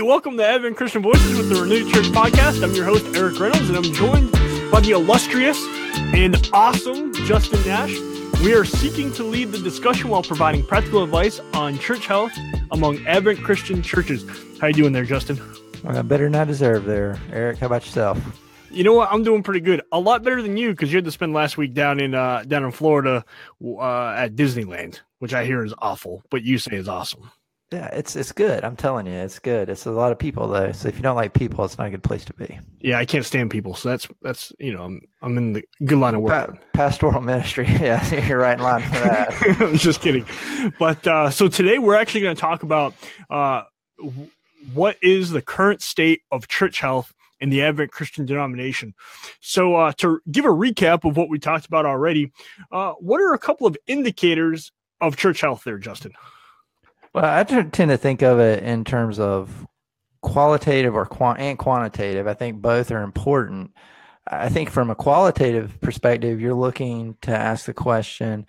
[0.00, 2.64] Hey, welcome to Advent Christian Voices with the Renewed Church Podcast.
[2.64, 4.32] I'm your host, Eric Reynolds, and I'm joined
[4.72, 5.62] by the illustrious
[6.14, 7.94] and awesome Justin Nash.
[8.42, 12.32] We are seeking to lead the discussion while providing practical advice on church health
[12.70, 14.24] among Advent Christian churches.
[14.58, 15.38] How you doing there, Justin?
[15.84, 17.20] Well, better than I deserve there.
[17.30, 18.18] Eric, how about yourself?
[18.70, 19.12] You know what?
[19.12, 19.82] I'm doing pretty good.
[19.92, 22.44] A lot better than you because you had to spend last week down in uh,
[22.48, 23.22] down in Florida
[23.62, 27.30] uh, at Disneyland, which I hear is awful, but you say is awesome.
[27.72, 28.64] Yeah, it's it's good.
[28.64, 29.68] I'm telling you, it's good.
[29.68, 30.72] It's a lot of people though.
[30.72, 32.58] So if you don't like people, it's not a good place to be.
[32.80, 33.76] Yeah, I can't stand people.
[33.76, 36.32] So that's that's you know I'm I'm in the good line of work.
[36.32, 37.66] Pa- pastoral ministry.
[37.68, 39.60] Yeah, you're right in line for that.
[39.60, 40.26] I'm just kidding.
[40.80, 42.92] But uh, so today we're actually going to talk about
[43.30, 43.62] uh,
[44.74, 48.94] what is the current state of church health in the Advent Christian denomination.
[49.40, 52.32] So uh, to give a recap of what we talked about already,
[52.72, 56.12] uh, what are a couple of indicators of church health there, Justin?
[57.12, 59.66] Well, I tend to think of it in terms of
[60.22, 61.08] qualitative or
[61.38, 62.26] and quantitative.
[62.26, 63.72] I think both are important.
[64.26, 68.46] I think from a qualitative perspective, you're looking to ask the question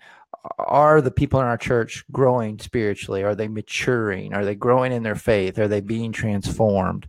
[0.58, 3.24] Are the people in our church growing spiritually?
[3.24, 4.32] Are they maturing?
[4.32, 5.58] Are they growing in their faith?
[5.58, 7.08] Are they being transformed?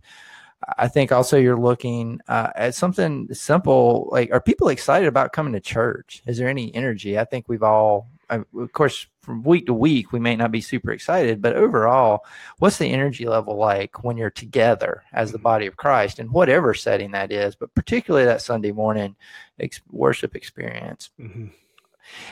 [0.78, 5.52] I think also you're looking uh, at something simple like Are people excited about coming
[5.52, 6.22] to church?
[6.26, 7.16] Is there any energy?
[7.18, 10.90] I think we've all of course, from week to week, we may not be super
[10.92, 12.24] excited, but overall,
[12.58, 15.44] what's the energy level like when you're together as the mm-hmm.
[15.44, 19.16] body of Christ in whatever setting that is, but particularly that Sunday morning
[19.58, 21.10] ex- worship experience?
[21.20, 21.46] Mm-hmm.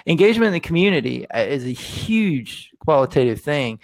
[0.06, 3.80] Engagement in the community uh, is a huge qualitative thing.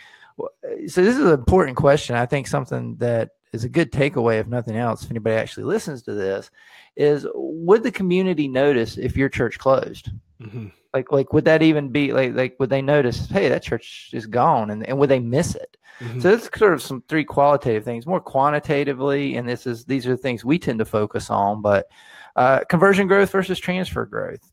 [0.86, 2.14] So, this is an important question.
[2.14, 6.02] I think something that is a good takeaway, if nothing else, if anybody actually listens
[6.02, 6.50] to this,
[6.94, 10.10] is would the community notice if your church closed?
[10.40, 14.10] Mm-hmm like like would that even be like like would they notice hey that church
[14.12, 15.76] is gone and, and would they miss it?
[16.00, 16.20] Mm-hmm.
[16.20, 18.06] so it's sort of some three qualitative things.
[18.06, 21.88] More quantitatively and this is these are the things we tend to focus on but
[22.36, 24.52] uh, conversion growth versus transfer growth.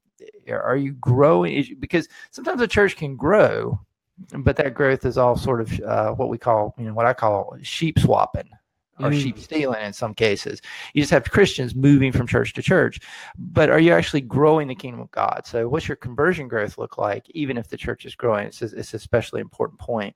[0.49, 3.79] Are you growing because sometimes a church can grow
[4.39, 7.13] but that growth is all sort of uh, what we call you know what i
[7.13, 8.49] call sheep swapping
[8.99, 9.21] or mm.
[9.21, 10.61] sheep stealing in some cases.
[10.93, 12.99] You just have Christians moving from church to church.
[13.37, 15.41] But are you actually growing the kingdom of God?
[15.45, 18.47] So, what's your conversion growth look like, even if the church is growing?
[18.47, 20.15] It's, it's an especially important point.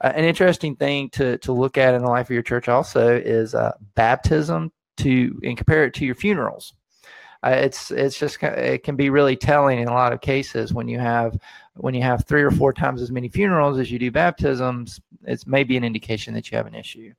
[0.00, 3.16] Uh, an interesting thing to, to look at in the life of your church also
[3.16, 6.74] is uh, baptism to and compare it to your funerals.
[7.42, 10.88] Uh, it's it's just it can be really telling in a lot of cases when
[10.88, 11.38] you have
[11.74, 15.00] when you have three or four times as many funerals as you do baptisms.
[15.24, 17.12] It's maybe an indication that you have an issue.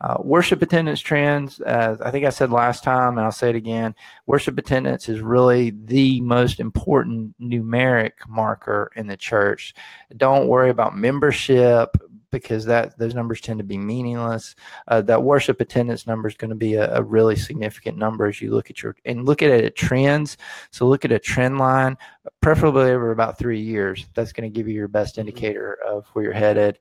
[0.00, 3.56] Uh, worship attendance trends, uh, I think I said last time, and I'll say it
[3.56, 3.94] again
[4.26, 9.74] worship attendance is really the most important numeric marker in the church.
[10.16, 11.96] Don't worry about membership
[12.30, 14.54] because that those numbers tend to be meaningless.
[14.88, 18.42] Uh, that worship attendance number is going to be a, a, really significant number as
[18.42, 20.36] you look at your and look at it at trends.
[20.70, 21.96] So look at a trend line,
[22.42, 24.06] preferably over about three years.
[24.14, 25.28] That's going to give you your best mm-hmm.
[25.28, 26.78] indicator of where you're headed.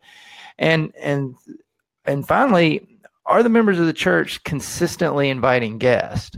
[0.58, 1.36] And and
[2.06, 2.95] and finally,
[3.26, 6.38] are the members of the church consistently inviting guests?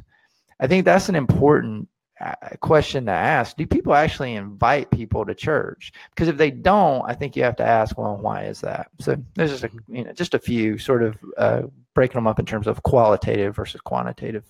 [0.60, 1.90] I think that's an important
[2.20, 3.58] uh, question to ask.
[3.58, 5.92] Do people actually invite people to church?
[6.10, 8.88] Because if they don't, I think you have to ask, well, why is that?
[9.00, 12.40] So there's just a you know just a few sort of uh, breaking them up
[12.40, 14.44] in terms of qualitative versus quantitative.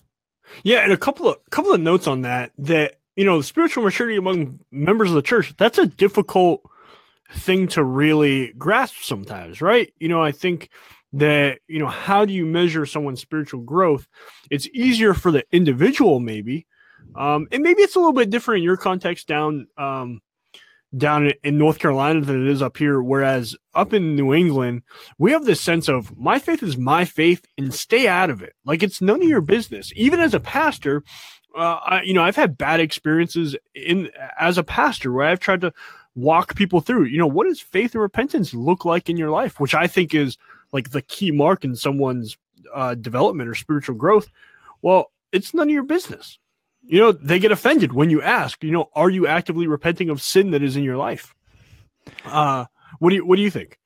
[0.62, 2.52] Yeah, and a couple of couple of notes on that.
[2.58, 6.62] That you know, spiritual maturity among members of the church that's a difficult
[7.32, 9.92] thing to really grasp sometimes, right?
[9.98, 10.70] You know, I think
[11.12, 14.06] that you know how do you measure someone's spiritual growth?
[14.50, 16.66] It's easier for the individual maybe
[17.14, 20.20] um, and maybe it's a little bit different in your context down um,
[20.96, 24.82] down in north carolina than it is up here whereas up in new england
[25.18, 28.54] we have this sense of my faith is my faith and stay out of it.
[28.64, 29.92] Like it's none of your business.
[29.94, 31.02] Even as a pastor
[31.56, 35.62] uh, I, you know i've had bad experiences in as a pastor where i've tried
[35.62, 35.72] to
[36.14, 39.60] walk people through you know what does faith and repentance look like in your life?
[39.60, 40.38] Which i think is
[40.72, 42.36] like the key mark in someone's
[42.74, 44.28] uh, development or spiritual growth,
[44.82, 46.38] well, it's none of your business.
[46.82, 50.22] You know, they get offended when you ask, you know, are you actively repenting of
[50.22, 51.34] sin that is in your life?
[52.24, 52.64] Uh,
[52.98, 53.78] what do you what do you think?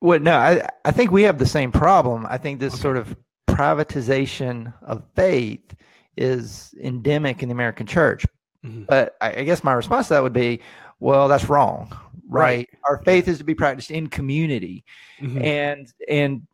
[0.00, 2.26] Well, no, I I think we have the same problem.
[2.28, 2.82] I think this okay.
[2.82, 3.16] sort of
[3.48, 5.74] privatization of faith
[6.16, 8.26] is endemic in the American church.
[8.64, 8.84] Mm-hmm.
[8.84, 10.60] But I, I guess my response to that would be,
[10.98, 11.96] well, that's wrong
[12.30, 12.68] right?
[12.88, 14.84] Our faith is to be practiced in community.
[15.20, 15.44] Mhm.
[15.44, 16.46] And and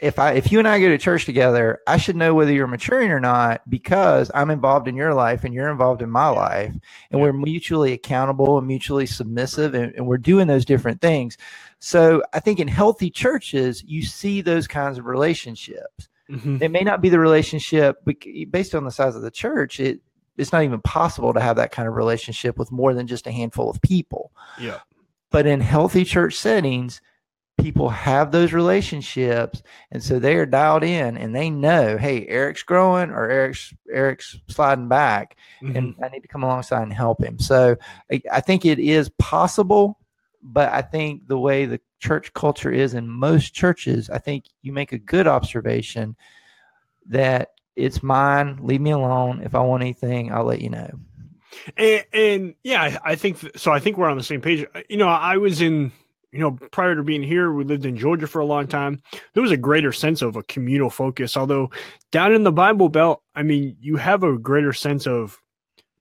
[0.00, 2.66] if I if you and I go to church together, I should know whether you're
[2.66, 6.70] maturing or not because I'm involved in your life and you're involved in my life,
[6.70, 6.82] and
[7.12, 7.18] Yeah.
[7.18, 11.38] we're mutually accountable and mutually submissive, and, and we're doing those different things.
[11.78, 16.08] So I think in healthy churches, you see those kinds of relationships.
[16.30, 16.60] Mhm.
[16.60, 17.98] It may not be the relationship
[18.50, 19.78] based on the size of the church.
[19.80, 20.00] It
[20.38, 23.32] it's not even possible to have that kind of relationship with more than just a
[23.32, 24.32] handful of people.
[24.60, 24.80] Yeah.
[25.36, 27.02] But in healthy church settings,
[27.60, 32.62] people have those relationships, and so they are dialed in, and they know, hey, Eric's
[32.62, 35.76] growing or Eric's Eric's sliding back, Mhm.
[35.76, 37.38] and I need to come alongside and help him.
[37.38, 37.76] So
[38.10, 39.98] I, I think it is possible,
[40.42, 44.72] but I think the way the church culture is in most churches, I think you
[44.72, 46.16] make a good observation
[47.10, 48.58] that it's mine.
[48.62, 49.42] Leave me alone.
[49.44, 50.98] If I want anything, I'll let you know.
[51.76, 53.72] And, and yeah, I, think th- so.
[53.72, 54.66] I think we're on the same page.
[54.74, 55.92] Uh, You know, I was in,
[56.32, 59.02] you know, prior to being here, we lived in Georgia for a long time.
[59.34, 61.36] There was a greater sense of a communal focus.
[61.36, 61.70] Although
[62.12, 65.38] down in the Bible Belt, I mean, you have a greater sense of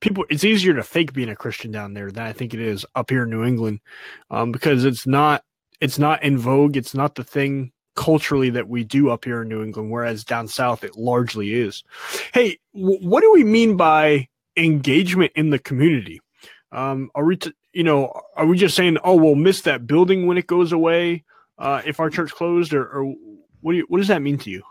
[0.01, 0.25] people.
[0.29, 3.09] It's easier to fake being a Christian down there than I think it is up
[3.09, 3.79] here in New England,
[4.29, 5.43] um, because it's not
[5.81, 6.77] it's not in vogue.
[6.77, 10.47] It's not the thing culturally that we do up here in New England, whereas down
[10.47, 11.83] south it largely is.
[12.33, 16.21] Hey, w- what do we mean by engagement in the community?
[16.71, 20.27] Um, are we, t- you know, are we just saying, oh, we'll miss that building
[20.27, 21.23] when it goes away
[21.57, 23.13] uh, if our church closed, or, or
[23.61, 24.63] what do you, what does that mean to you?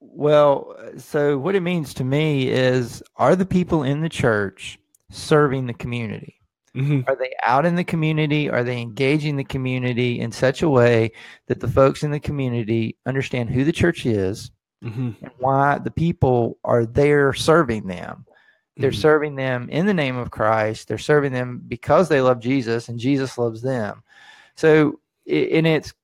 [0.00, 4.78] Well, so what it means to me is are the people in the church
[5.10, 6.40] serving the community?
[6.74, 7.00] Mm-hmm.
[7.06, 8.48] Are they out in the community?
[8.48, 11.12] Are they engaging the community in such a way
[11.48, 14.50] that the folks in the community understand who the church is
[14.82, 15.10] Mm-hmm.
[15.22, 18.24] and why the people are there serving them?
[18.82, 19.00] They're Mhm.
[19.00, 20.88] serving them in the name of Christ.
[20.88, 24.02] They're serving them because they love Jesus and Jesus loves them.
[24.56, 25.94] So, and it's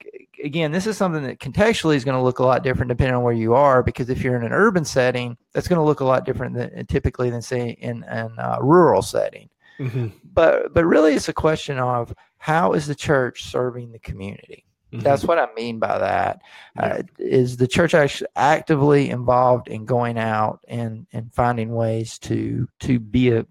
[0.44, 3.24] again, this is something that contextually is going to look a lot different depending on
[3.24, 3.82] where you are.
[3.82, 6.86] Because if you're in an urban setting, that's going to look a lot different than
[6.86, 9.50] typically than say in an a rural setting.
[9.80, 10.12] Mhm.
[10.32, 14.64] But but really, it's a question of how is the church serving the community.
[14.92, 15.02] Mhm.
[15.02, 16.40] That's what I mean by that.
[16.76, 16.82] Yeah.
[16.86, 22.68] Uh, is the church actually actively involved in going out and and finding ways to
[22.80, 23.44] to be a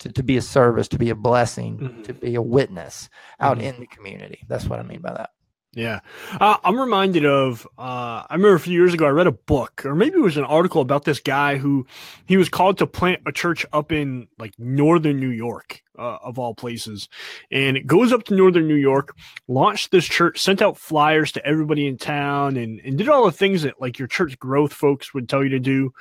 [0.00, 2.04] to, to be a service, to be a blessing, Mhm.
[2.04, 3.10] to be a witness
[3.40, 3.62] out Mhm.
[3.62, 4.44] in the community.
[4.48, 5.30] That's what I mean by that.
[5.78, 6.00] Yeah.
[6.40, 9.86] Uh, I'm reminded of, uh, I remember a few years ago, I read a book,
[9.86, 11.86] or maybe it was an article about this guy who
[12.26, 16.36] he was called to plant a church up in like northern New York, uh, of
[16.36, 17.08] all places.
[17.52, 19.16] And it goes up to northern New York,
[19.46, 23.30] launched this church, sent out flyers to everybody in town, and, and did all the
[23.30, 25.92] things that like your church growth folks would tell you to do.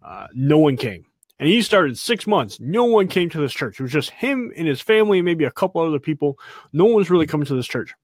[0.00, 1.06] Uh, no one came.
[1.40, 2.60] And he started six months.
[2.60, 3.80] No one came to this church.
[3.80, 6.38] It was just him and his family, and maybe a couple other people.
[6.72, 7.94] No one was really coming to this church.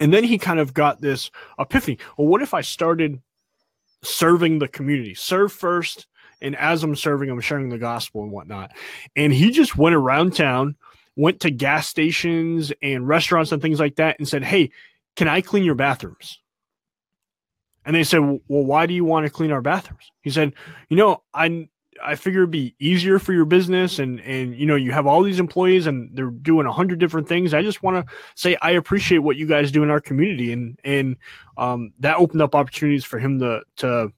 [0.00, 1.98] And then he kind of got this epiphany.
[2.16, 3.20] Well, what if I started
[4.02, 5.14] serving the community?
[5.14, 6.06] Serve first,
[6.40, 8.72] and as I'm serving, I'm sharing the gospel and whatnot.
[9.16, 10.76] And he just went around town,
[11.16, 14.70] went to gas stations and restaurants and things like that, and said, Hey,
[15.16, 16.40] can I clean your bathrooms?
[17.84, 20.10] And they said, Well, why do you want to clean our bathrooms?
[20.22, 20.54] He said,
[20.88, 21.68] You know, I
[22.04, 25.22] I figure it'd be easier for your business and and you know you have all
[25.22, 27.54] these employees and they're doing a hundred different things.
[27.54, 30.78] I just want to say I appreciate what you guys do in our community, and
[30.84, 31.16] and
[31.56, 34.12] um, that opened up opportunities for him to to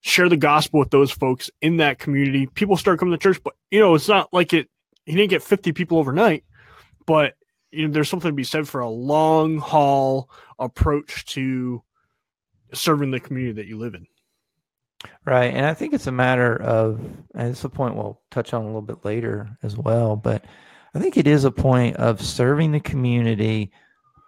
[0.00, 2.46] share the gospel with those folks in that community.
[2.46, 4.68] People start coming to church, but you know it's not like it.
[5.04, 6.44] He didn't get fifty people overnight,
[7.06, 7.34] but
[7.70, 11.82] you know there's something to be said for a long haul approach to
[12.72, 14.06] serving the community that you live in.
[15.24, 15.52] Right.
[15.54, 17.00] And I think it's a matter of,
[17.34, 20.44] and it's a point we'll touch on a little bit later as well, but
[20.94, 23.70] I think it is a point of serving the community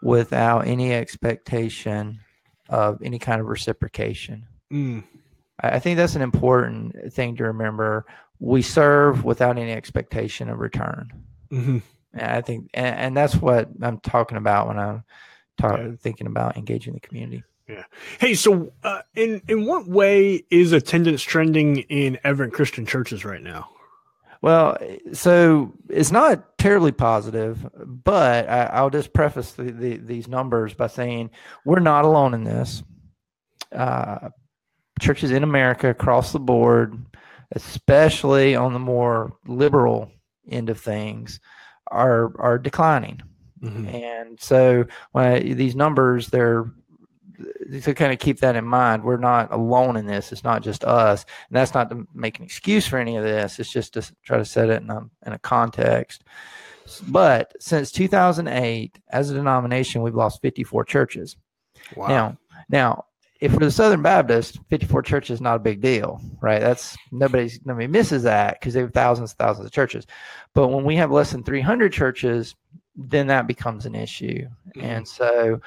[0.03, 2.21] without any expectation
[2.69, 4.47] of any kind of reciprocation.
[4.73, 5.03] Mm,
[5.61, 8.05] I think that's an important thing to remember.
[8.39, 11.13] We serve without any expectation of return.
[11.51, 11.83] mhm.
[12.13, 15.05] And I think, and, and that's what I'm talking about when I'm
[15.59, 15.93] talk, Yeah.
[15.99, 17.43] thinking about engaging the community.
[18.19, 23.43] Hey, so uh, in in what way is attendance trending in Advent Christian churches right
[23.43, 23.69] now?
[24.41, 24.79] Well,
[25.13, 30.87] so it's not terribly positive, but I, I'll just preface the, the, these numbers by
[30.87, 31.31] saying
[31.65, 32.83] we're not alone in this.
[33.73, 34.31] Uh,
[35.01, 36.97] churches in America across the board,
[37.53, 40.11] especially on the more liberal
[40.51, 41.41] end of things,
[41.91, 43.21] are are declining.
[43.63, 43.93] Mhm.
[43.93, 46.71] And so when I, these numbers, they're
[47.83, 49.05] to kind of keep that in mind.
[49.05, 50.33] We're not alone in this.
[50.33, 53.59] It's not just us, and that's not to make an excuse for any of this.
[53.59, 56.25] It's just to try to set it in a in a context.
[57.09, 61.37] But since 2008, as a denomination, we've lost 54 churches.
[61.95, 62.09] Wow.
[62.09, 62.39] Now,
[62.71, 63.05] now,
[63.41, 66.61] if we're the Southern Baptist, 54 churches is not a big deal, right?
[66.61, 70.07] That's nobody's nobody misses that because they have thousands and thousands of churches.
[70.55, 72.57] But when we have less than 300 churches,
[72.97, 74.49] then that becomes an issue.
[74.75, 74.83] Mhm.
[74.83, 75.61] And so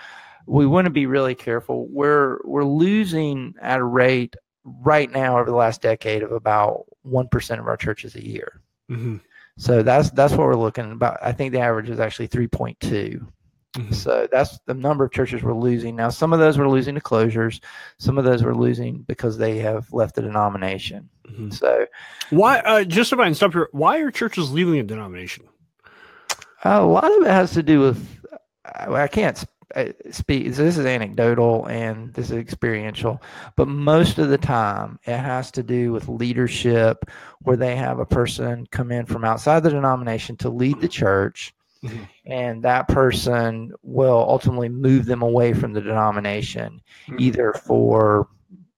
[0.48, 1.88] we want to be really careful.
[1.88, 7.60] We're we're losing at a rate right now over the last decade of about 1%
[7.60, 8.62] of our churches a year.
[8.90, 9.22] Mhm.
[9.58, 11.18] So that's that's what we're looking about.
[11.22, 13.26] I think the average is actually 3.2.
[13.76, 13.94] Mhm.
[13.96, 15.96] So that's the number of churches we're losing.
[15.96, 17.62] Now, some of those we're losing to closures.
[18.00, 21.10] Some of those we're losing because they have left the denomination.
[21.30, 21.54] Mhm.
[21.54, 21.86] So
[22.32, 22.60] Why?
[22.60, 25.46] Uh, just if I can stop here, why are churches leaving a denomination?
[26.64, 28.20] a lot of it has to do with
[28.64, 29.44] I can't
[29.76, 30.46] uh, speak.
[30.54, 33.22] This is anecdotal and this is experiential,
[33.56, 37.06] but most of the time it has to do with leadership,
[37.42, 41.54] where they have a person come in from outside the denomination to lead the church.
[41.84, 42.08] Mhm.
[42.26, 47.20] And that person will ultimately move them away from the denomination, Mhm.
[47.20, 48.28] either for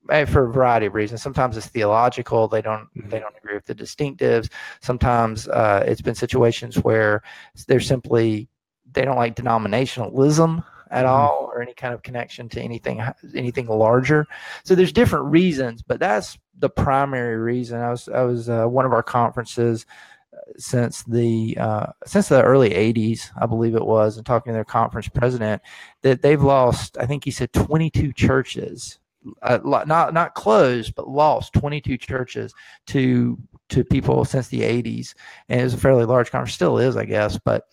[0.10, 1.22] eh, for a variety of reasons.
[1.22, 3.22] Sometimes it's theological; they don't they Mhm.
[3.22, 4.50] don't agree with the distinctives.
[4.82, 7.22] Sometimes uh, it's been situations where
[7.68, 8.48] they're simply
[8.94, 11.10] they don't like denominationalism at Mhm.
[11.10, 13.02] all or any kind of connection to anything
[13.36, 14.28] anything larger.
[14.64, 17.82] So there's different reasons, but that's the primary reason.
[17.82, 19.86] I was I was uh, one of our conferences
[20.34, 24.56] uh, since the uh, since the early 80s, I believe it was, and talking to
[24.56, 25.62] their conference president
[26.04, 26.98] that they've lost.
[27.00, 29.00] I think he said 22 churches,
[29.42, 32.54] uh, not not closed, but lost 22 churches
[32.88, 33.38] to
[33.70, 35.16] to people since the 80s,
[35.50, 36.54] and it was a fairly large conference.
[36.54, 37.68] Still is, I guess, but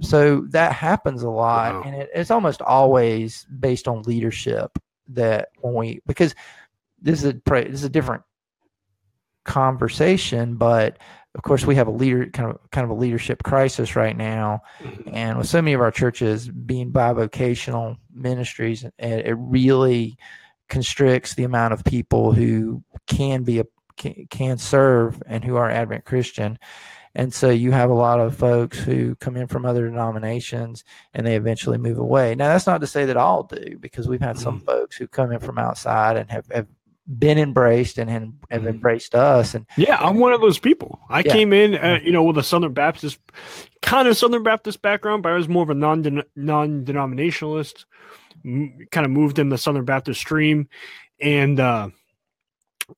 [0.00, 1.82] so that happens a lot Wow.
[1.84, 6.34] and it, it's almost always based on leadership that when we because
[7.00, 8.22] this is a this is a different
[9.44, 10.98] conversation but
[11.34, 14.60] of course we have a leader kind of kind of a leadership crisis right now
[14.82, 15.10] Mhm.
[15.12, 20.16] and with so many of our churches being bivocational ministries it, it really
[20.70, 23.64] constricts the amount of people who can be a
[23.98, 26.58] can, can serve and who are advent christian
[27.14, 31.26] and so you have a lot of folks who come in from other denominations and
[31.26, 32.34] they eventually move away.
[32.34, 35.30] Now, that's not to say that all do, because we've had some folks who come
[35.32, 36.66] in from outside and have, have
[37.06, 38.22] been embraced and have,
[38.62, 38.66] Mhm.
[38.68, 39.54] embraced us.
[39.54, 41.00] And Yeah, I'm one of those people.
[41.10, 41.32] I Yeah.
[41.32, 43.18] came in, uh, you know, with a Southern Baptist,
[43.82, 47.84] kind of Southern Baptist background, but I was more of a non non denominationalist.
[48.42, 50.68] Kind of moved in the Southern Baptist stream,
[51.20, 51.88] and uh,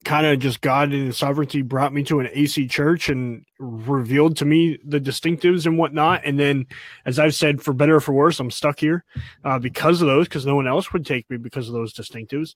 [0.04, 4.36] kind of just God in His sovereignty brought me to an AC church and revealed
[4.38, 6.22] to me the distinctives and whatnot.
[6.24, 6.66] And then,
[7.04, 9.04] as I've said, for better or for worse, I'm stuck here
[9.44, 12.54] uh, because of those, because no one else would take me because of those distinctives.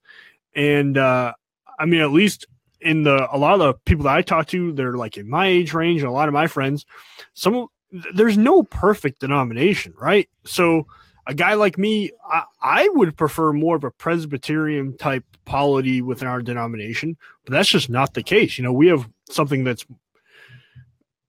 [0.55, 1.33] And uh,
[1.79, 2.47] I mean, at least
[2.81, 5.47] in the a lot of the people that I talk to, they're like in my
[5.47, 6.87] age range, and a lot of my friends,
[7.35, 7.69] some
[8.15, 10.29] there's no perfect denomination, right?
[10.45, 10.87] So
[11.27, 16.29] a guy like me, I, I would prefer more of a Presbyterian type polity within
[16.29, 18.59] our denomination, but that's just not the case.
[18.59, 19.85] You know, we have something that's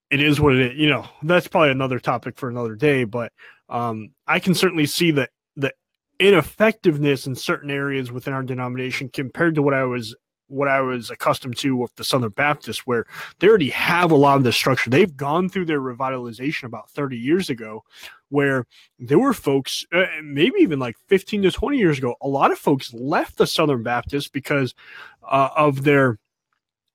[0.10, 0.78] it is what it is.
[0.78, 3.32] You know, that's probably another topic for another day, but
[3.70, 5.74] um, I can certainly see the the
[6.20, 10.16] ineffectiveness in certain areas within our denomination compared to what I was
[10.52, 13.06] what I was accustomed to with the Southern Baptists, where
[13.40, 14.90] they already have a lot of the structure.
[14.90, 17.84] They've gone through their revitalization about 30 years ago,
[18.30, 18.68] where
[19.00, 22.60] there were folks, uh, maybe even like 15 to 20 years ago, a lot of
[22.60, 24.76] folks left the Southern Baptists because
[25.24, 26.20] uh, of their.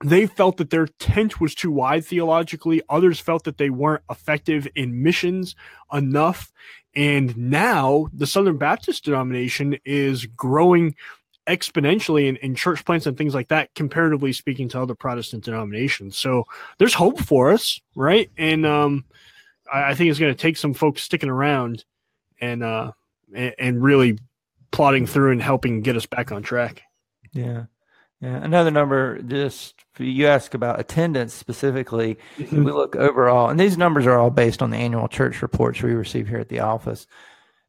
[0.05, 2.83] They felt that their tent was too wide theologically.
[2.91, 5.57] Others felt that they weren't effective in missions
[5.91, 6.53] enough.
[6.95, 10.95] And now the Southern Baptist denomination is growing
[11.47, 16.17] exponentially in, in church plants and things like that, comparatively speaking to other Protestant denominations.
[16.17, 16.45] So
[16.79, 18.31] there's hope for us, right?
[18.37, 19.05] And um,
[19.73, 21.85] I, I think it's going to take some folks sticking around
[22.41, 22.93] and uh,
[23.35, 24.19] and, and really
[24.71, 26.83] plotting through and helping get us back on track.
[27.33, 27.65] yeah,
[28.21, 28.37] yeah.
[28.37, 32.19] Another number, just you ask about attendance specifically.
[32.39, 35.83] If we look overall, and these numbers are all based on the annual church reports
[35.83, 37.07] we receive here at the office.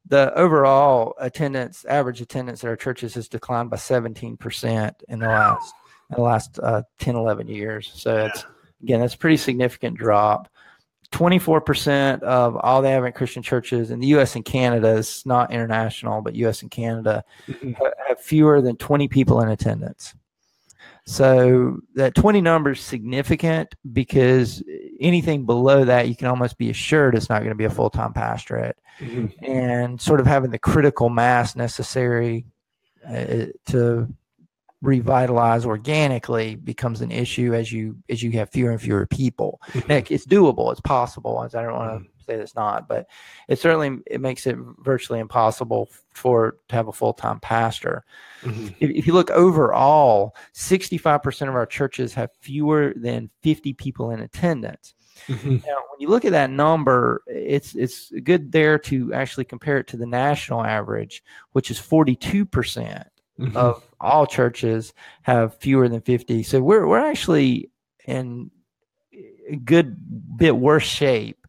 [0.10, 5.74] The overall attendance, average attendance at our churches has declined by 17% in the last
[6.10, 7.92] in the last uh, 10, 11 years.
[7.94, 8.46] So it's
[8.82, 10.48] again, that's a pretty significant drop.
[11.12, 16.22] 24% of all the Advent Christian churches in the US and Canada, is not international,
[16.22, 17.76] but US and Canada, Mhm.
[18.08, 20.14] have fewer than 20 people in attendance.
[21.06, 24.62] So that 20 number is significant because
[25.00, 27.90] anything below that, you can almost be assured it's not going to be a full
[27.90, 28.78] time pastorate.
[29.00, 29.32] Mhm.
[29.48, 32.46] And sort of having the critical mass necessary
[33.08, 34.08] uh, to
[34.82, 39.60] revitalize organically becomes an issue as you as you have fewer and fewer people.
[39.88, 41.38] Now, it's doable, it's possible.
[41.40, 43.08] I don't want to say it's not, but
[43.48, 48.04] it certainly it makes it virtually impossible for to have a full time pastor.
[48.42, 48.68] Mm-hmm.
[48.80, 53.74] If, if, you look overall, sixty five percent of our churches have fewer than fifty
[53.74, 54.94] people in attendance.
[55.28, 55.56] Mm-hmm.
[55.68, 59.88] Now, when you look at that number, it's it's good there to actually compare it
[59.88, 63.08] to the national average, which is forty two percent
[63.40, 63.58] mm-hmm.
[63.58, 64.94] of all churches
[65.24, 66.44] have fewer than 50.
[66.44, 67.72] So we're we're actually
[68.06, 68.52] in
[69.50, 71.47] a good bit worse shape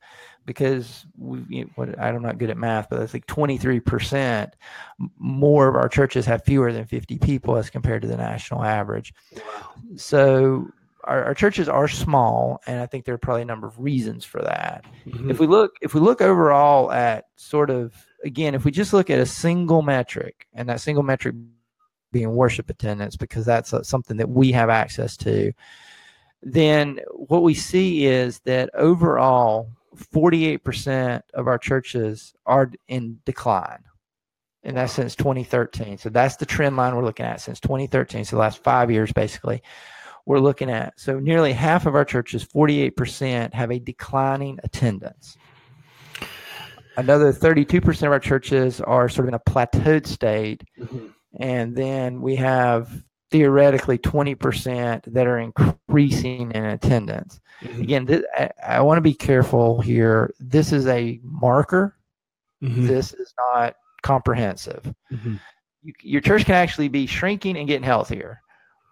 [0.48, 4.50] because we you know, I'm not good at math, but I think 23%
[5.18, 9.12] more of our churches have fewer than 50 people as compared to the national average.
[9.36, 9.42] Wow.
[9.96, 10.68] So
[11.04, 14.24] our, our, churches are small, and I think there are probably a number of reasons
[14.24, 14.86] for that.
[15.06, 15.30] Mm-hmm.
[15.30, 19.10] If we look, if we look overall at sort of again, if we just look
[19.10, 21.34] at a single metric, and that single metric
[22.10, 25.52] being worship attendance because that's something that we have access to,
[26.42, 33.84] then what we see is that overall, 48% of our churches are in decline.
[34.62, 35.98] And that's since 2013.
[35.98, 38.24] So that's the trend line we're looking at since 2013.
[38.24, 39.62] So the last five years, basically,
[40.26, 40.98] we're looking at.
[40.98, 45.36] So nearly half of our churches, 48%, have a declining attendance.
[46.96, 50.64] Another 32% of our churches are sort of in a plateaued state.
[50.78, 57.40] Mm-hmm and then we have theoretically 20% that are increasing in attendance.
[57.60, 57.82] Mm-hmm.
[57.82, 60.32] Again, th- I, I want to be careful here.
[60.40, 61.96] This is a marker.
[62.62, 62.86] Mm-hmm.
[62.86, 64.94] This is not comprehensive.
[65.12, 65.36] Mm-hmm.
[65.82, 68.40] You, your church can actually be shrinking and getting healthier,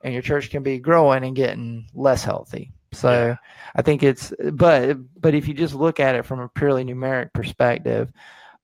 [0.05, 2.73] and your church can be growing and getting less healthy.
[2.93, 3.37] So yeah.
[3.75, 7.33] I think it's, but but if you just look at it from a purely numeric
[7.33, 8.13] perspective,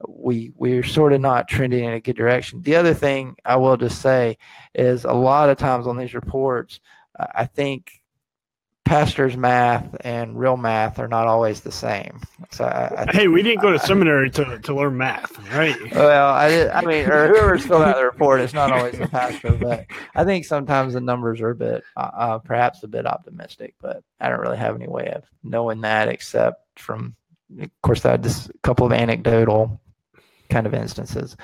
[0.08, 2.62] we we're sort of not trending in a good direction.
[2.62, 4.38] The other thing I will just say
[4.74, 6.80] is a lot of times on these reports,
[7.18, 8.02] I think
[8.84, 12.20] pastor's math and real math are not always the same.
[12.50, 15.76] So I, I hey, we didn't go to seminary to, to learn math, right?
[15.92, 19.52] Well, I I mean, or whoever's filled out the report, it's not always the pastor,
[19.60, 23.74] but I think sometimes the numbers are a bit, uh, uh, perhaps a bit optimistic.
[23.80, 27.14] But I don't really have any way of knowing that except from,
[27.60, 29.80] of course, that just a couple of anecdotal
[30.52, 31.36] kind of instances.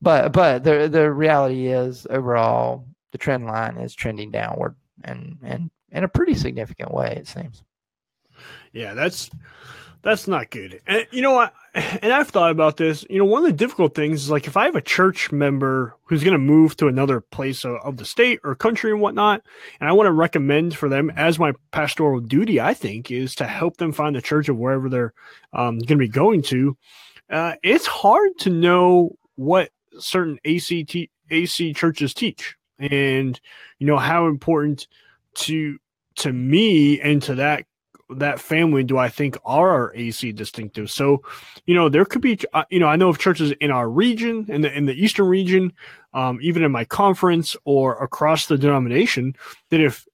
[0.00, 5.70] But but the the reality is overall the trend line is trending downward and and
[5.90, 7.62] in a pretty significant way it seems.
[8.72, 9.30] Yeah, that's
[10.02, 10.80] that's not good.
[10.86, 11.54] And you know what?
[11.74, 13.04] And I've thought about this.
[13.08, 15.94] You know, one of the difficult things is like if I have a church member
[16.04, 19.42] who's going to move to another place of, of, the state or country and whatnot,
[19.78, 23.46] and I want to recommend for them as my pastoral duty, I think, is to
[23.46, 25.12] help them find the church of wherever they're
[25.52, 26.76] um, going to be going to
[27.30, 30.96] uh, it's hard to know what certain ACT,
[31.30, 33.40] AC churches teach, and
[33.78, 34.88] you know how important
[35.34, 35.78] to
[36.16, 37.64] to me and to that
[38.16, 40.90] that family do I think are our AC distinctive.
[40.90, 41.22] So,
[41.66, 44.46] you know, there could be, uh, you know, I know of churches in our region,
[44.48, 45.72] in the in the eastern region,
[46.12, 49.36] um, even in my conference or across the denomination,
[49.70, 50.06] that if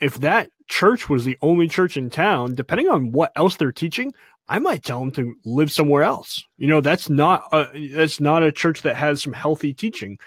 [0.00, 4.12] if that church was the only church in town, depending on what else they're teaching,
[4.48, 6.44] I might tell them to live somewhere else.
[6.56, 10.18] You know, that's not a, that's not a church that has some healthy teaching.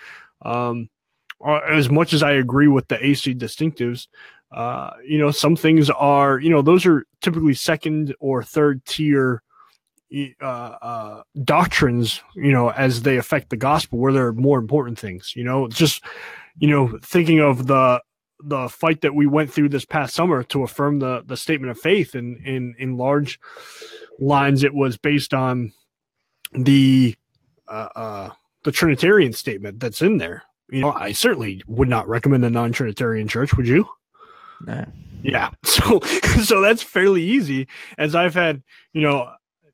[0.42, 0.90] Um,
[1.70, 4.08] as much as I agree with the AC distinctives,
[4.52, 9.42] uh, you know, some things are, you know, those are typically second or third tier
[10.42, 14.98] uh, uh, doctrines, you know, as they affect the gospel, where there are more important
[14.98, 15.34] things.
[15.36, 16.04] You know, just
[16.58, 18.02] you know, thinking of the
[18.44, 21.80] the fight that we went through this past summer to affirm the the statement of
[21.80, 23.40] faith in in in large
[24.20, 25.74] lines it was based on
[26.54, 27.16] the
[27.68, 28.30] uh, uh,
[28.64, 30.44] the Trinitarian statement that's in there.
[30.70, 33.56] You know, I certainly would not recommend a non-Trinitarian church.
[33.56, 33.88] Would you?
[34.66, 34.86] No.
[35.24, 35.52] Yeah.
[35.66, 36.00] So
[36.44, 37.68] so that's fairly easy.
[37.98, 39.30] As I've had, you know,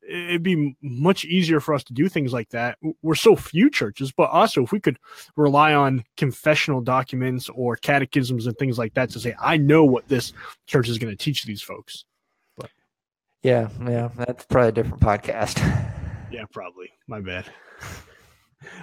[0.06, 2.78] it'd be much easier for us to do things like that.
[3.02, 4.98] We're so few churches, but also if we could
[5.36, 10.08] rely on confessional documents or catechisms and things like that to say, I know what
[10.08, 10.32] this
[10.66, 12.04] church is going to teach these folks.
[13.42, 15.58] Yeah, yeah, that's probably a different podcast.
[16.30, 16.90] yeah, probably.
[17.06, 17.46] My bad.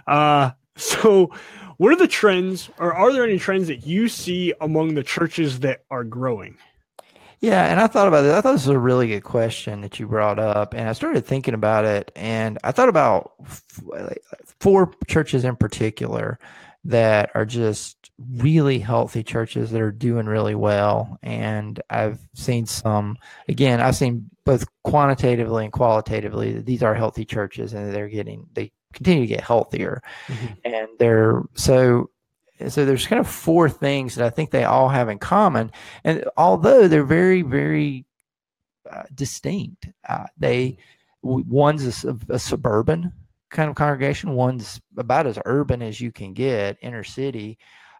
[0.05, 1.31] Uh so
[1.77, 5.59] what are the trends or are there any trends that you see among the churches
[5.61, 6.57] that are growing?
[7.41, 8.33] Yeah, and I thought about this.
[8.33, 11.25] I thought this was a really good question that you brought up, and I started
[11.25, 13.31] thinking about it, and I thought about
[14.59, 16.37] four churches in particular
[16.83, 21.17] that are just really healthy churches that are doing really well.
[21.23, 23.17] And I've seen some,
[23.47, 28.47] again, I've seen both quantitatively and qualitatively that these are healthy churches and they're getting,
[28.53, 30.01] they continue to get healthier.
[30.25, 30.53] Mm-hmm.
[30.63, 32.09] And they're so,
[32.67, 35.71] so there's kind of four things that I think they all have in common.
[36.03, 38.07] And although they're very, very
[38.89, 40.79] uh, distinct, uh, they,
[41.21, 43.13] one's a, a suburban
[43.51, 44.33] kind of congregation.
[44.33, 47.59] One's about as urban as you can get, inner city.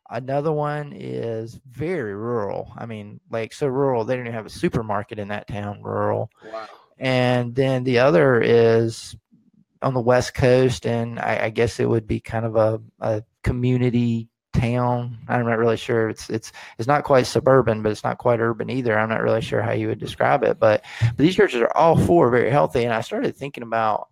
[0.10, 2.72] Another one is very rural.
[2.76, 6.32] I mean, like so rural, they don't even have a supermarket in that town, rural.
[6.52, 6.68] Wow.
[6.98, 9.16] And then the other is
[9.82, 13.24] on the West Coast, and I, I guess it would be kind of a, a
[13.44, 15.20] community town.
[15.28, 16.10] I'm not really sure.
[16.10, 18.98] It's it's it's not quite suburban, but it's not quite urban either.
[18.98, 20.60] I'm not really sure how you would describe it.
[20.60, 24.10] But but these churches are all four very healthy, and I started thinking about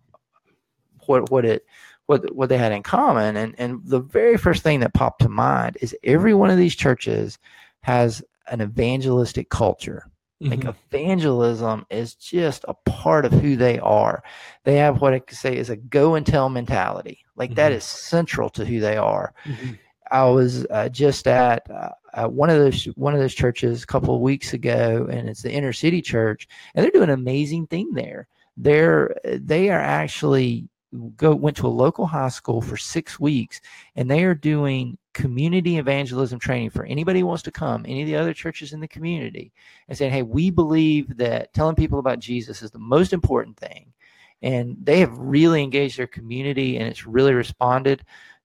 [1.06, 1.66] what what it
[2.08, 5.28] what what they had in common, and and the very first thing that popped to
[5.28, 7.38] mind is every one of these churches
[7.82, 10.10] has an evangelistic culture.
[10.42, 10.50] Mm-hmm.
[10.52, 14.22] Like evangelism is just a part of who they are.
[14.64, 17.26] They have what I could say is a go and tell mentality.
[17.36, 17.56] Like mm-hmm.
[17.56, 19.34] that is central to who they are.
[19.44, 19.74] Mm-hmm.
[20.10, 24.14] I was uh, just at uh, one of those one of those churches a couple
[24.14, 27.92] of weeks ago, and it's the inner city church, and they're doing an amazing thing
[27.92, 28.28] there.
[28.56, 30.70] They're they are actually
[31.16, 33.60] go went to a local high school for six weeks,
[33.96, 38.06] and they are doing community evangelism training for anybody who wants to come, any of
[38.06, 39.52] the other churches in the community,
[39.88, 43.92] and saying, "Hey, we believe that telling people about Jesus is the most important thing."
[44.40, 48.04] And they have really engaged their community, and it's really responded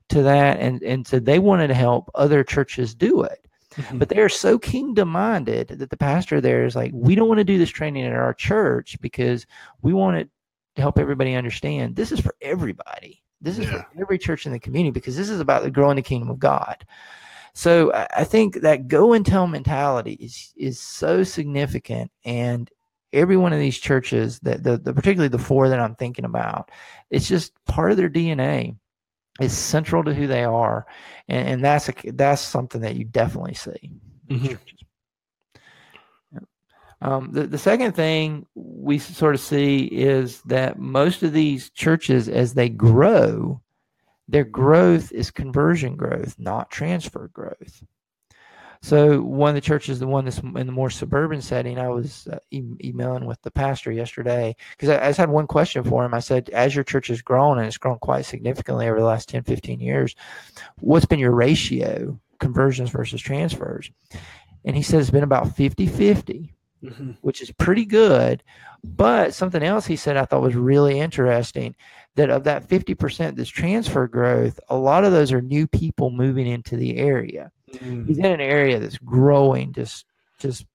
[0.10, 3.97] to that and and so they wanted to help other churches do it mm-hmm.
[3.97, 7.43] but they're so kingdom minded that the pastor there is like we don't want to
[7.43, 9.45] do this training at our church because
[9.82, 10.29] we want it
[10.75, 13.83] to help everybody understand this is for everybody this is yeah.
[13.83, 16.39] for every church in the community because this is about the growing the kingdom of
[16.39, 16.86] god
[17.53, 22.69] so i think that go and tell mentality is is so significant and
[23.12, 26.71] every one of these churches that the, the particularly the four that i'm thinking about
[27.12, 28.75] it's just part of their dna
[29.39, 30.86] It's central to who they are,
[31.27, 33.89] and, and that's a, that's something that you definitely see.
[34.29, 34.53] Mm-hmm.
[37.04, 42.30] Um, the, the second thing we sort of see is that most of these churches,
[42.30, 43.62] as they grow,
[44.30, 47.84] their growth is conversion growth, not transfer growth.
[48.82, 52.28] So one of the churches, the one that's in the more suburban setting, I was
[52.28, 56.06] uh, e- emailing with the pastor yesterday because I, I, just had one question for
[56.06, 56.13] him.
[56.13, 59.28] I said, as your church has grown and it's grown quite significantly over the last
[59.28, 60.16] 10, 15 years,
[60.80, 63.92] what's been your ratio conversions versus transfers?
[64.66, 67.12] And he said it's been about 50 50, mm-hmm.
[67.22, 68.43] which is pretty good.
[68.84, 71.76] But something else he said I thought was really interesting
[72.15, 76.48] that of that 50% that's transfer growth, a lot of those are new people moving
[76.48, 77.52] into the area.
[77.72, 78.08] Mm.
[78.08, 80.06] He's in an area that's growing, just
[80.39, 80.65] just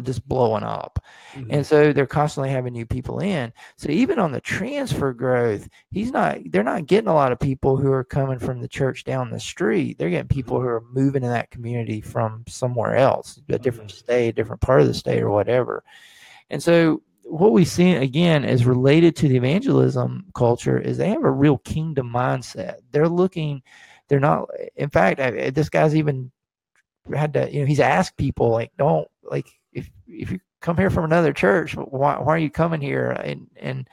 [0.00, 0.98] just blowing up,
[1.34, 1.50] mm-hmm.
[1.50, 3.52] and so they're constantly having new people in.
[3.76, 6.38] So even on the transfer growth, he's not.
[6.46, 9.40] They're not getting a lot of people who are coming from the church down the
[9.40, 9.98] street.
[9.98, 13.98] They're getting people who are moving in that community from somewhere else, a different mm-hmm.
[13.98, 15.84] state, a different part of the state, or whatever.
[16.50, 21.24] And so what we see again is related to the evangelism culture is they have
[21.24, 22.76] a real kingdom mindset.
[22.90, 23.62] They're looking.
[24.08, 24.48] They're not.
[24.76, 25.18] In fact,
[25.54, 26.30] this guy's even
[27.14, 29.48] had to, you know, he's asked people like, don't like
[30.12, 33.10] if you come here from another church, why why are you coming here?
[33.10, 33.88] And and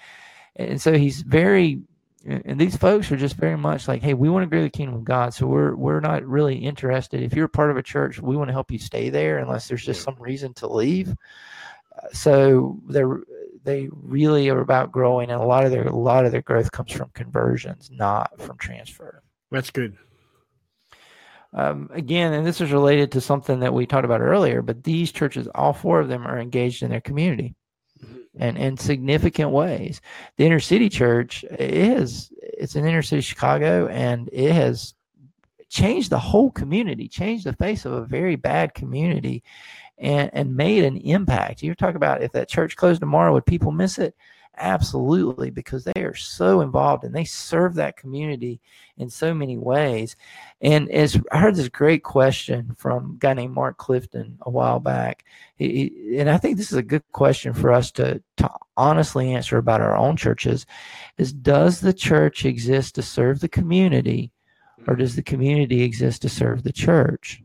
[0.56, 1.82] and so he's very
[2.26, 4.96] and these folks are just very much like, hey, we want to grow the kingdom
[4.96, 7.24] of God, so we're we're not really interested.
[7.24, 9.86] If you're part of a church, we want to help you stay there, unless there's
[9.86, 11.16] just some reason to leave.
[12.12, 13.22] So they're
[13.64, 16.72] they really are about growing, and a lot of their a lot of their growth
[16.72, 19.24] comes from conversions, not from transfer.
[19.52, 19.98] That's good
[21.54, 25.12] um, again, and this is related to something that we talked about earlier, but these
[25.12, 27.56] churches, all four of them, are engaged in their community
[28.04, 28.18] mm-hmm.
[28.38, 30.00] and in significant ways.
[30.38, 34.94] The inner city church is it's an inner city Chicago, and it has
[35.70, 39.44] changed the whole community, changed the face of a very bad community,
[39.98, 41.64] and and made an impact.
[41.64, 44.16] You talk about if that church closed tomorrow, would people miss it?
[44.62, 48.60] Absolutely, because they are so involved and they serve that community
[48.98, 50.18] in so many ways.
[50.60, 54.82] And as I heard this great question from a guy named Mark Clifton a while
[54.82, 55.24] back,
[55.56, 59.58] he, and I think this is a good question for us to, to honestly answer
[59.58, 60.66] about our own churches:
[61.18, 64.34] is does the church exist to serve the community,
[64.88, 67.42] or does the community exist to serve the church?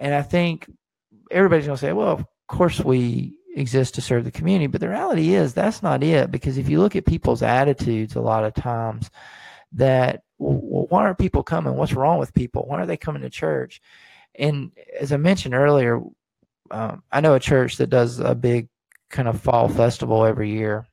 [0.00, 0.68] And I think
[1.30, 4.66] everybody's going to say, well, of course we exist to serve the community.
[4.66, 6.30] But the reality is that's not it.
[6.30, 9.10] Because if you look at people's attitudes, a lot of times,
[9.72, 11.74] that well, why aren't people coming?
[11.74, 12.64] What's wrong with people?
[12.66, 13.80] Why are they coming to church?
[14.34, 16.00] And as I mentioned earlier,
[16.70, 18.68] um, I know a church that does a big
[19.10, 20.86] kind of fall festival every year,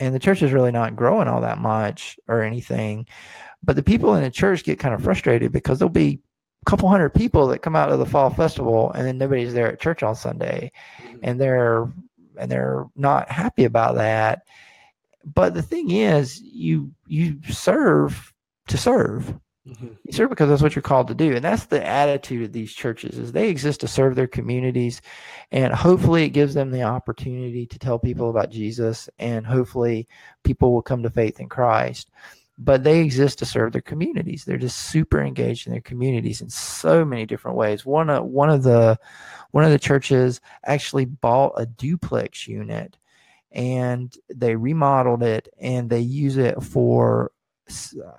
[0.00, 3.06] and the church is really not growing all that much or anything.
[3.62, 6.20] But the people in the church get kind of frustrated because there'll be
[6.68, 9.80] couple hundred people that come out of the fall festival and then nobody's there at
[9.80, 11.18] church on Sunday mm-hmm.
[11.22, 11.90] and they're
[12.36, 14.42] and they're not happy about that
[15.34, 18.32] but the thing is, you you serve
[18.68, 19.34] to serve.
[19.66, 19.88] Mm-hmm.
[20.04, 22.72] You serve because that's what you're called to do, and that's the attitude of these
[22.72, 25.02] churches: is they exist to serve their communities,
[25.50, 30.08] and hopefully it gives them the opportunity to tell people about Jesus, and hopefully
[30.44, 32.10] people will come to faith in Christ.
[32.60, 34.44] But they exist to serve their communities.
[34.44, 37.86] They're just super engaged in their communities in so many different ways.
[37.86, 38.98] One of won of the
[39.52, 42.96] one of the churches actually bought a duplex unit
[43.52, 47.32] and they remodeled it and they use it for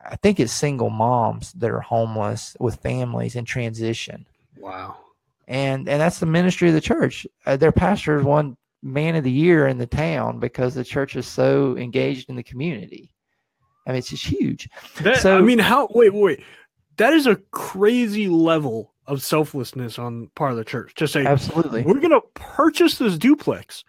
[0.05, 4.27] I think it's single moms that are homeless with families in transition.
[4.57, 4.97] Wow.
[5.47, 7.25] And and that's the ministry of the church.
[7.45, 11.15] Uh, their pastor is one man of the year in the town because the church
[11.15, 13.11] is so engaged in the community.
[13.87, 14.69] I mean, it's just huge.
[15.01, 15.87] That, So- I mean, how?
[15.93, 16.43] Wait, wait.
[16.97, 21.81] That is a crazy level of selflessness on part of the church to say Absolutely.
[21.81, 23.83] we're going to purchase this duplex,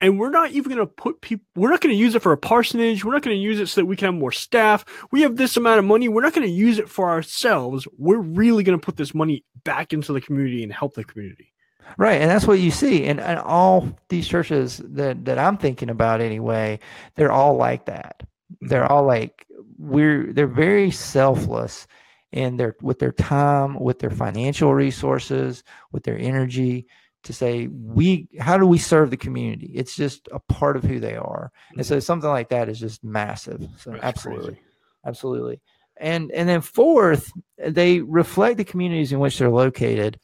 [0.00, 1.44] and we're not even going to put people.
[1.54, 3.04] We're not going to use it for a parsonage.
[3.04, 4.84] We're not going to use it so that we can have more staff.
[5.12, 6.08] We have this amount of money.
[6.08, 7.86] We're not going to use it for ourselves.
[7.98, 11.52] We're really going to put this money back into the community and help the community.
[11.98, 15.90] Right, and that's what you see, and, and all these churches that that I'm thinking
[15.90, 16.78] about anyway,
[17.16, 18.22] they're all like that.
[18.60, 19.46] They're all like
[19.78, 21.86] we're they're very selfless
[22.32, 26.86] in their with their time, with their financial resources, with their energy
[27.24, 29.70] to say we how do we serve the community?
[29.74, 33.04] It's just a part of who they are, and so something like that is just
[33.04, 33.66] massive.
[33.78, 34.66] So That's absolutely crazy.
[35.04, 35.60] absolutely
[35.96, 40.18] and and then fourth they reflect the communities in which they're located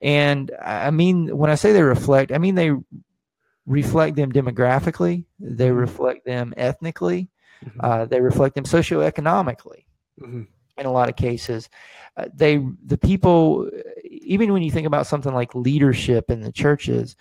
[0.00, 2.72] and i mean when i say they reflect i mean they
[3.66, 5.76] reflect them demographically they Mhm.
[5.78, 7.28] reflect them ethnically.
[7.80, 9.84] Uh, they reflect them socioeconomically
[10.20, 10.46] Mhm.
[10.78, 11.68] in a lot of cases
[12.16, 13.68] uh, they the people
[14.04, 17.16] even when you think about something like leadership in the churches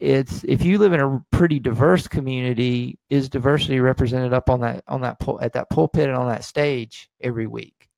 [0.00, 4.82] it's if you live in a pretty diverse community is diversity represented up on that
[4.88, 7.88] on that pul- at that pulpit and on that stage every week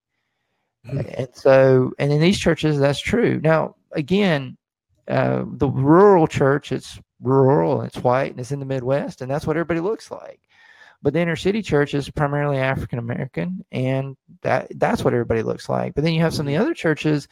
[0.86, 1.14] Mhm.
[1.18, 4.56] and so and in these churches that's true now again
[5.08, 9.30] uh, the rural church it's rural and it's white and it's in the midwest and
[9.30, 10.40] that's what everybody looks like
[11.02, 15.68] but the inner city church is primarily African American, and that that's what everybody looks
[15.68, 15.94] like.
[15.94, 17.28] But then you have some of the other churches.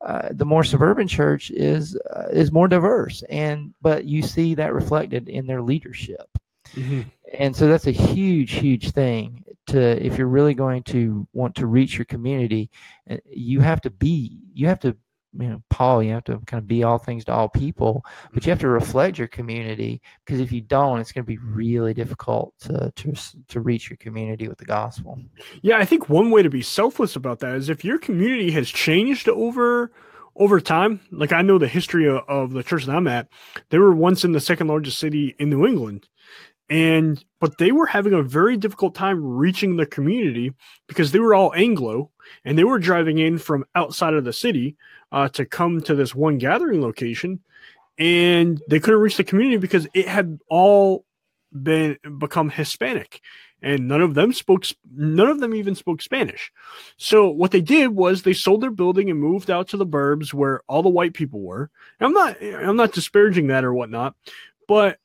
[0.00, 4.74] Uh, the more suburban church is uh, is more diverse, and but you see that
[4.74, 6.26] reflected in their leadership,
[6.74, 7.04] Mhm.
[7.38, 9.44] and so that's a huge, huge thing.
[9.66, 12.68] To if you're really going to want to reach your community,
[13.08, 14.96] uh, you have to be, you have to,
[15.38, 18.44] you know, Paul, you have to kind of be all things to all people, but
[18.44, 18.74] you have to mm-hmm.
[18.74, 23.14] reflect your community because if you don't, it's going to be really difficult to to
[23.48, 25.18] to reach your community with the gospel.
[25.62, 28.68] Yeah, I think one way to be selfless about that is if your community has
[28.68, 29.92] changed over
[30.36, 31.00] over time.
[31.10, 33.28] Like I know the history of, of the church that I'm at.
[33.70, 36.08] They were once in the second largest city in New England,
[36.72, 40.54] and but they were having a very difficult time reaching the community
[40.88, 42.10] because they were all Anglo
[42.46, 44.76] and they were driving in from outside of the city
[45.12, 47.40] uh, to come to this one gathering location,
[47.98, 51.04] and they couldn't reach the community because it had all
[51.52, 53.20] been become Hispanic
[53.60, 54.64] and none of them spoke
[54.96, 56.50] none of them even spoke spanish.
[56.96, 60.32] So what they did was they sold their building and moved out to the burbs
[60.32, 61.70] where all the white people were.
[62.00, 64.14] And i'm not i'm not disparaging that or whatnot
[64.68, 64.98] but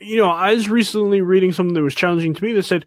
[0.00, 2.86] You know i was recently reading something that was challenging to me that said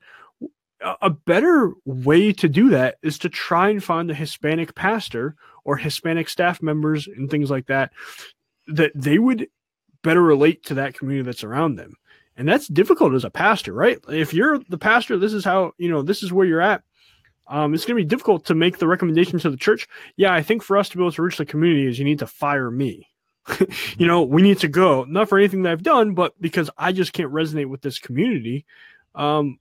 [0.81, 5.35] a- a better way to do that is to try and find a hispanic pastor
[5.63, 7.91] or hispanic staff members and things like that
[8.67, 9.47] that they would
[10.03, 11.93] better relate to that community that's around them.
[12.35, 13.99] And that's difficult as a pastor right?
[14.09, 16.83] If you're the pastor this is how you know this is where you're at.
[17.47, 19.87] Um, it's going to be difficult to make the recommendation to the church.
[20.17, 22.19] Yeah i think for us to be able to reach the community is you need
[22.19, 23.07] to fire me
[23.97, 25.03] you know we need to go.
[25.05, 28.65] Not for anything that i've done but because i just can't resonate with this community.
[29.15, 29.59] Um,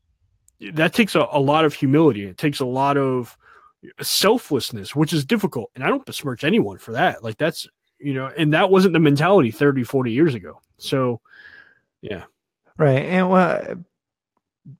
[0.72, 2.24] that takes a, a lot of humility.
[2.24, 3.36] It takes a lot of
[4.00, 7.22] selflessness which is difficult and i don't besmirch anyone for that.
[7.22, 7.66] Like that's
[7.98, 10.60] you know and that wasn't the mentality 30 40 years ago.
[10.78, 11.20] So
[12.00, 12.24] yeah.
[12.76, 13.04] Right.
[13.04, 13.84] And well,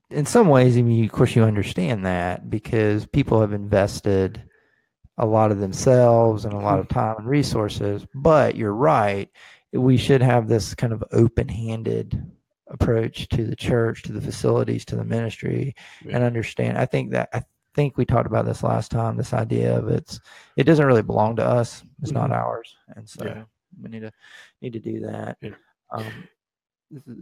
[0.09, 4.43] in some ways, I mean, of course, you understand that because people have invested
[5.17, 8.05] a lot of themselves and a lot of time and resources.
[8.15, 9.29] But you're right.
[9.71, 12.31] We should have this kind of open handed
[12.67, 16.15] approach to the church, to the facilities, to the ministry, Yeah.
[16.15, 16.77] and understand.
[16.77, 17.43] I think that, I
[17.75, 20.19] think we talked about this last time this idea of it's,
[20.57, 22.35] it doesn't really belong to us, it's not Mhm.
[22.37, 22.75] ours.
[22.95, 23.43] And so Yeah.
[23.81, 24.11] we need to,
[24.61, 25.37] need to do that.
[25.41, 25.51] Yeah.
[25.91, 26.05] Um,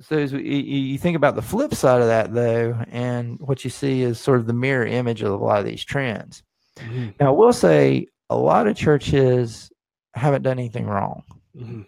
[0.01, 3.69] so as we, you think about the flip side of that though and what you
[3.69, 6.43] see is sort of the mirror image of a lot of these trends
[7.19, 9.71] now i will say a lot of churches
[10.13, 11.23] haven't done anything wrong
[11.55, 11.85] Mhm.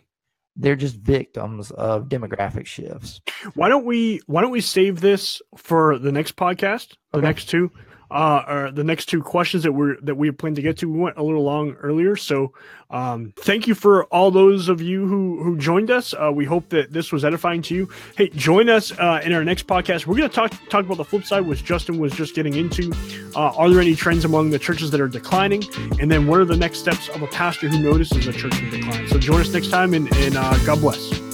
[0.56, 3.22] they're just victims of demographic shifts.
[3.56, 7.28] Why don't we why don't we save this for the next podcast, the Okay.
[7.28, 7.72] next two,
[8.14, 10.90] uh, or the next two questions that we're that we plan to get to.
[10.90, 12.54] We went a little long earlier, so
[12.92, 16.14] um, thank you for all those of you who who joined us.
[16.14, 17.90] Uh, we hope that this was edifying to you.
[18.16, 20.06] Hey, join us uh, in our next podcast.
[20.06, 22.94] We're going to talk talk about the flip side, which Justin was just getting into.
[23.36, 25.64] Uh, are there any trends among the churches that are declining?
[26.00, 28.70] And then what are the next steps of a pastor who notices a church in
[28.70, 29.08] decline?
[29.08, 31.33] So join us next time, and, and uh, God bless.